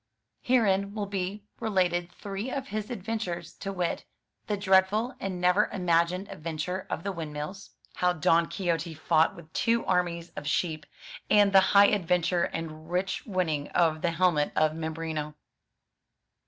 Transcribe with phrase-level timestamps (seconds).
[0.41, 4.03] Herein will be related three of his adventures, to wit:
[4.47, 8.23] The Dreadful and Never Imagined Adventure of the Windmills; How 91 M Y BOOK HOUSE
[8.23, 10.87] Don Quixote Fought with Two Armies of Sheep
[11.29, 15.35] and The High Adventure and Rich Winning of the Helmet of Mambrino.